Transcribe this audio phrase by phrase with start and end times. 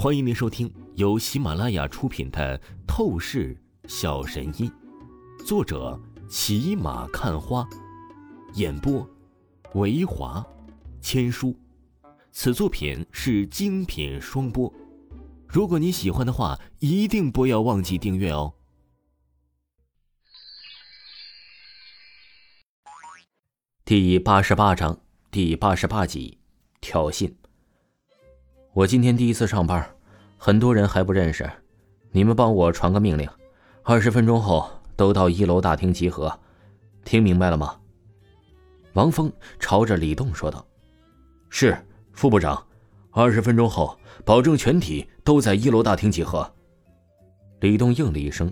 [0.00, 2.56] 欢迎您收听由喜马拉雅出品的
[2.86, 4.70] 《透视小神医》，
[5.44, 7.68] 作者骑马看花，
[8.54, 9.04] 演播
[9.74, 10.46] 维华
[11.00, 11.52] 千书。
[12.30, 14.72] 此作品是精品双播。
[15.48, 18.54] 如果你喜欢的话，一定不要忘记订阅哦。
[23.84, 25.00] 第八十八章
[25.32, 26.38] 第八十八集，
[26.80, 27.32] 挑衅。
[28.78, 29.84] 我今天第一次上班，
[30.36, 31.50] 很多人还不认识。
[32.12, 33.28] 你们帮我传个命令，
[33.82, 36.32] 二十分钟后都到一楼大厅集合，
[37.04, 37.74] 听明白了吗？
[38.92, 40.64] 王峰朝着李栋说道
[41.50, 41.76] ：“是，
[42.12, 42.64] 副部长。
[43.10, 46.48] 二十分钟后，保证全体都在一楼大厅集合。”
[47.58, 48.48] 李栋应了一声，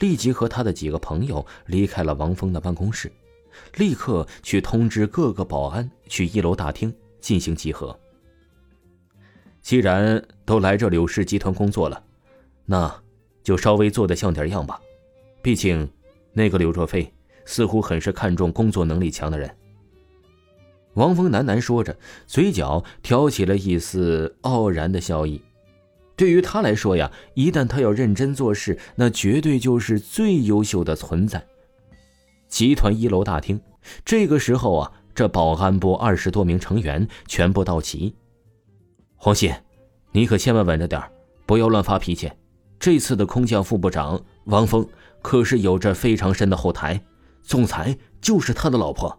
[0.00, 3.10] 立即和他的几个朋友离开了王峰的办公室，
[3.76, 7.98] 立刻去通知各个保安去一楼大厅进行集合。
[9.62, 12.02] 既然都来这柳氏集团工作了，
[12.66, 13.02] 那
[13.42, 14.80] 就稍微做的像点样吧。
[15.42, 15.88] 毕竟，
[16.32, 17.12] 那个柳若飞
[17.44, 19.50] 似乎很是看重工作能力强的人。
[20.94, 25.40] 王峰喃喃说着，嘴角挑起了一丝傲然的笑意。
[26.16, 31.42] 对于他来说呀，一旦他要认真做事，那绝对就是最优秀的存在。
[32.48, 33.60] 集团一楼大厅，
[34.04, 38.14] 这个时候啊，这保安部二十多名成员全部到齐。
[39.22, 39.54] 黄鑫，
[40.12, 40.98] 你可千万稳着点
[41.44, 42.32] 不要乱发脾气。
[42.78, 44.88] 这次的空降副部长王峰
[45.20, 46.98] 可是有着非常深的后台，
[47.42, 49.14] 总裁就是他的老婆，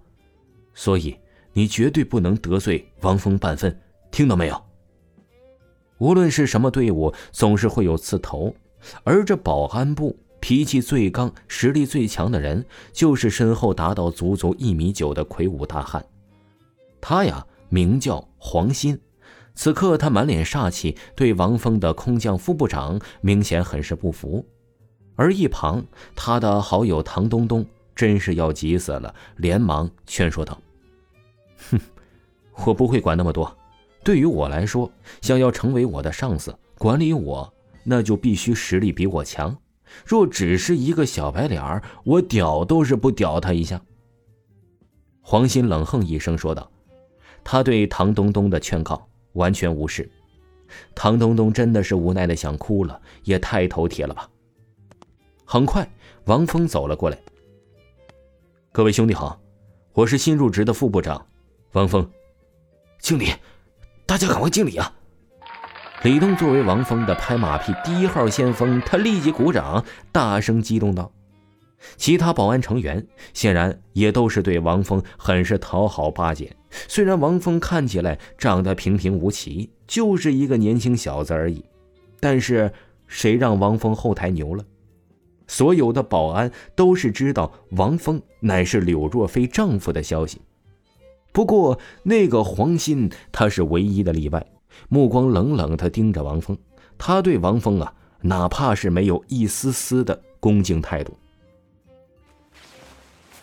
[0.74, 1.16] 所以
[1.54, 4.60] 你绝对不能得罪王峰半分，听到没有？
[6.00, 8.56] 无论是什么队伍，总是会有刺头，
[9.04, 16.04] 而这保安部脾气最刚、实力最强的人，就是身后达到足足一米九的魁梧大汉，
[17.00, 19.00] 他呀，名叫黄鑫。
[19.54, 24.46] 此刻他满脸煞气，对王峰的空降副部长明显很是不服。
[25.16, 25.86] 而一旁
[26.16, 30.60] 他的好友唐东东真是要急死了，连忙劝说道
[31.70, 31.80] ：“哼，
[32.66, 33.56] 我不会管那么多。
[34.04, 37.54] 对于我来说，想要成为我的上司，管理我，
[37.84, 39.56] 那就必须实力比我强。
[40.06, 43.80] 若只是一个小白脸儿，我屌都是不屌他一下。”
[45.22, 46.72] 黄鑫冷哼一声说道
[47.44, 50.10] ：“他对唐东东的劝告。”完全无视，
[50.96, 54.30] 唐东东真的是无奈的想哭了，也太头铁了吧。
[55.46, 55.90] 很快，
[56.26, 57.18] 王峰走了过来。
[58.72, 59.40] 各位兄弟好，
[59.94, 61.26] 我是新入职的副部长，
[61.74, 62.10] 王峰，
[63.00, 63.28] 敬礼，
[64.06, 64.94] 大家赶快敬礼啊！
[66.04, 71.12] 李东作为王峰的拍马屁第一号先锋，他立即鼓掌，大声激动道。
[71.98, 76.56] 其他保安成员显然也都是对王峰很是讨好巴结。
[76.88, 81.66] 虽然王峰看起来长得平平无奇，就是一个年轻小子而已，
[82.20, 82.72] 但是
[83.08, 84.64] 谁让王峰后台牛了？
[85.48, 90.40] 所有的保安都是知道王峰乃是柳若飞丈夫的消息。
[91.34, 94.46] 不过那个黄鑫他是唯一的例外，
[94.88, 96.58] 目光冷冷地盯着王峰。
[96.98, 101.18] 他对王峰啊，哪怕是没有一丝丝的恭敬态度。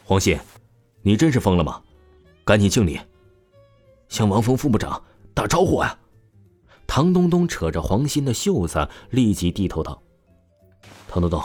[0.09, 0.41] 黄鑫，
[1.03, 1.83] 你真是疯了吗？
[2.43, 2.99] 赶紧敬礼，
[4.09, 5.05] 向王峰副部长
[5.35, 6.01] 打招呼啊！
[6.87, 10.03] 唐东东扯着黄鑫的袖子，立即低头道
[11.09, 11.39] ：“唐东东，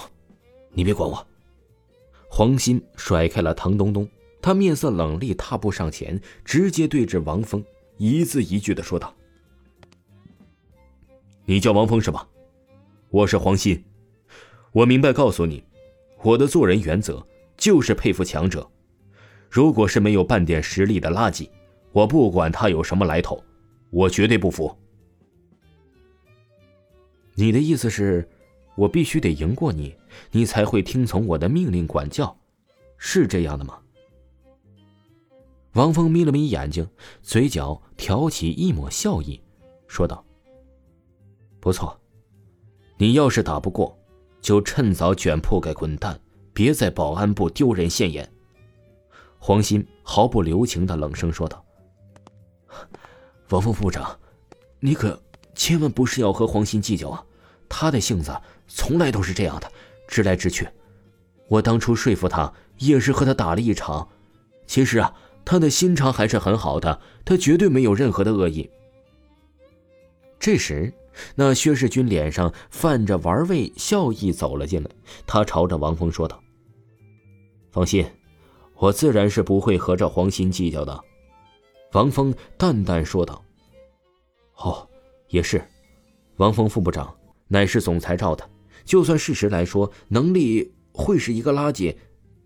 [0.70, 1.28] 你别管我。”
[2.32, 4.08] 黄鑫甩开了唐东东，
[4.42, 7.62] 他面色冷厉，踏步上前，直接对着王峰
[7.98, 9.14] 一字一句的说道
[11.44, 12.26] ：“你叫王峰是吧？
[13.10, 13.84] 我是黄鑫，
[14.72, 15.62] 我明白告诉你，
[16.22, 17.22] 我的做人原则。”
[17.58, 18.70] 就是佩服强者，
[19.50, 21.50] 如果是没有半点实力的垃圾，
[21.92, 23.44] 我不管他有什么来头，
[23.92, 24.76] 我绝对不服。
[27.36, 28.28] 你的意思是，
[28.76, 29.96] 我必须得赢过你，
[30.32, 32.36] 你才会听从我的命令管教，
[32.98, 33.80] 是这样的吗？
[35.74, 36.88] 王峰眯了眯眼睛，
[37.22, 39.42] 嘴角挑起一抹笑意，
[39.88, 40.24] 说道
[41.60, 42.00] ：“不错，
[42.98, 43.98] 你要是打不过，
[44.40, 46.20] 就趁早卷铺盖滚蛋。”
[46.54, 48.32] 别在保安部丢人现眼。”
[49.40, 51.66] 黄鑫毫不留情的冷声说道。
[53.50, 54.18] “王副部长，
[54.80, 55.22] 你可
[55.54, 57.26] 千万不是要和黄鑫计较啊！
[57.68, 58.34] 他的性子
[58.68, 59.72] 从来都是这样的，
[60.08, 60.68] 直来直去。
[61.48, 64.08] 我当初说服他也是和他打了一场。
[64.66, 65.14] 其实啊，
[65.44, 68.70] 他的心肠还是很好的，他绝对没有任何的恶意。”
[70.40, 70.94] 这时。
[71.36, 74.90] 那薛世军脸上泛着玩味笑意走了进来，
[75.26, 76.42] 他朝着王峰说道
[77.72, 78.06] ：“放心，
[78.76, 81.04] 我自然是不会和这黄鑫计较的。”
[81.94, 83.44] 王峰淡淡说道
[84.58, 84.88] ：“哦，
[85.30, 85.64] 也是，
[86.38, 87.16] 王峰副部长
[87.48, 88.50] 乃是总裁召的，
[88.84, 91.96] 就算事实来说，能力会是一个垃圾，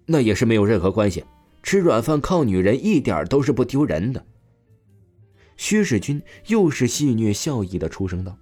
[0.06, 1.24] 那也是没有任何关系。
[1.64, 4.26] 吃软饭靠女人，一点都是不丢人的。
[5.58, 8.38] 薛世军又是戏谑笑意的出声道：“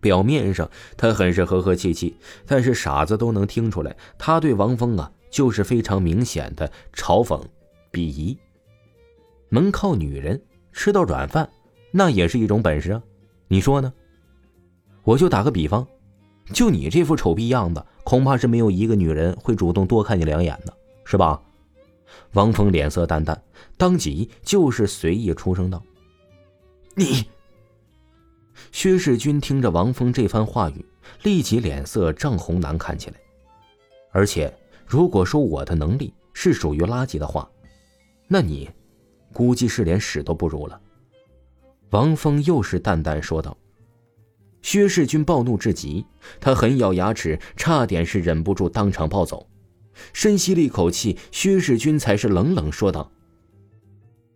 [0.00, 2.16] 表面上他很是和和气气，
[2.46, 7.40] 但是傻子都能听出来，他对王峰啊就是非常明显的嘲讽、
[7.92, 8.36] 鄙夷。
[9.48, 10.40] 能靠女人
[10.72, 11.48] 吃到软饭，
[11.90, 13.02] 那也是一种本事啊，
[13.48, 13.92] 你说呢？
[15.04, 15.86] 我就打个比方，
[16.52, 20.74] 就你这副丑逼样子，恐怕是没有一个女人会主动多看你两眼的，
[21.04, 21.40] 是吧？”
[22.34, 23.42] 王峰脸色淡淡，
[23.76, 25.82] 当即就是随意出声道
[26.94, 27.26] ：“你。”
[28.72, 30.84] 薛世军听着王峰这番话语，
[31.22, 33.16] 立即脸色涨红难看起来。
[34.12, 34.52] 而且，
[34.86, 37.48] 如果说我的能力是属于垃圾的话，
[38.26, 38.68] 那你，
[39.32, 40.80] 估计是连屎都不如了。”
[41.90, 43.56] 王峰又是淡淡说道。
[44.60, 46.04] 薛世军暴怒至极，
[46.40, 49.48] 他狠咬牙齿，差点是忍不住当场暴走。
[50.12, 53.10] 深吸了一口气，薛世军才是冷冷说道：“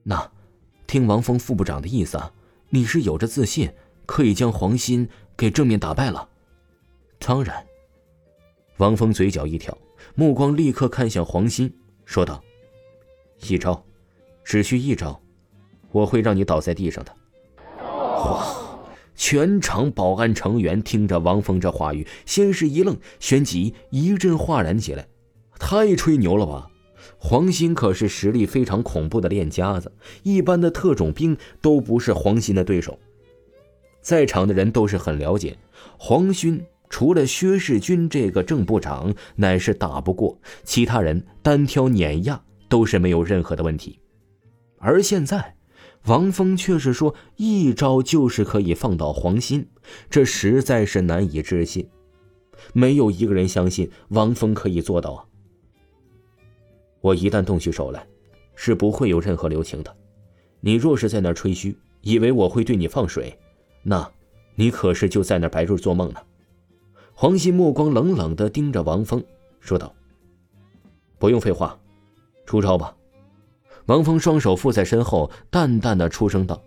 [0.04, 0.30] 那，
[0.86, 2.18] 听王峰副部长的意思，
[2.70, 3.70] 你是有着自信，
[4.12, 6.28] 可以将黄鑫给正面打败了？”
[7.18, 7.64] 当然。
[8.76, 9.76] 王峰嘴角一挑，
[10.14, 11.72] 目光立刻看向黄鑫，
[12.04, 12.44] 说道
[13.48, 13.82] ：“一招，
[14.44, 15.18] 只需一招，
[15.92, 17.16] 我会让你倒在地上的。”
[17.82, 18.54] 哇！
[19.14, 25.06] 全场保安成员听着王峰这话语，先是一愣，旋即一阵哗然起来。
[25.58, 26.68] 太吹牛了吧！
[27.18, 29.90] 黄鑫可是实力非常恐怖的练家子，
[30.22, 32.98] 一般的特种兵都不是黄鑫的对手。
[34.02, 35.56] 在场的人都是很了解，
[35.96, 43.98] 黄勋除了薛世军这个正部长乃是打不过，其他人单挑碾压都是没有任何的问题。
[44.78, 45.56] 而现在，
[46.06, 49.64] 王峰却是说一招就是可以放倒黄鑫，
[50.10, 51.88] 这实在是难以置信。
[52.72, 55.24] 没有一个人相信王峰可以做到啊！
[57.00, 58.06] 我一旦动起手来，
[58.54, 59.96] 是不会有任何留情的。
[60.60, 63.36] 你若是在那吹嘘，以为我会对你放水，
[63.82, 64.10] 那，
[64.54, 66.20] 你可是就在那白日做梦呢。
[67.14, 69.22] 黄鑫目光冷冷的盯着王峰，
[69.60, 69.92] 说道
[71.18, 71.78] ：“不用废话，
[72.46, 72.94] 出招吧。”
[73.86, 76.62] 王峰双手负在身后，淡淡的出声道：“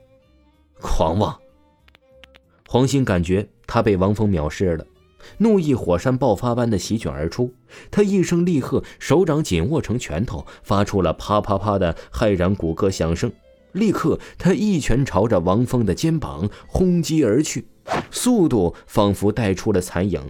[0.81, 1.37] 狂妄。”
[2.67, 4.85] 黄鑫感觉他被王峰藐视了。
[5.39, 7.51] 怒意火山爆发般的席卷而出，
[7.89, 13.31] 他一声厉喝，手掌紧握成拳头，发出了啪啪啪的骇然骨骼响声。
[13.75, 17.67] 立刻，他一拳朝着王峰的肩膀轰击而去，
[18.09, 20.21] 速度仿佛带出了残影。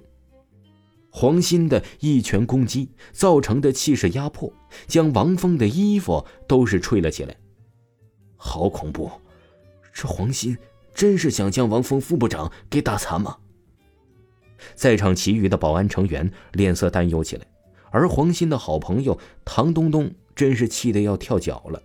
[1.11, 4.51] 黄鑫的一拳攻击造成的气势压迫，
[4.87, 7.35] 将王峰的衣服都是吹了起来。
[8.35, 9.09] 好恐怖！
[9.93, 10.57] 这黄鑫
[10.93, 13.37] 真是想将王峰副部长给打残吗？
[14.73, 17.45] 在场其余的保安成员脸色担忧起来，
[17.91, 21.81] 而黄鑫的好朋友唐东东真是气得要跳脚了。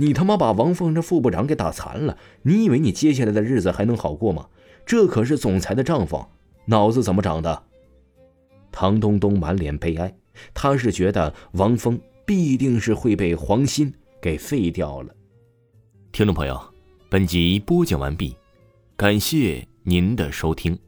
[0.00, 4.48] 你他妈把王凤这副部长给打残了，你以为你接下来的日子还能好过吗？
[4.86, 6.24] 这可是总裁的丈夫，
[6.66, 7.64] 脑子怎么长的？
[8.70, 10.16] 唐东东满脸悲哀，
[10.54, 13.92] 他是觉得王峰必定是会被黄鑫
[14.22, 15.12] 给废掉了。
[16.12, 16.58] 听众朋友，
[17.08, 18.36] 本集播讲完毕，
[18.96, 20.78] 感谢您的收听。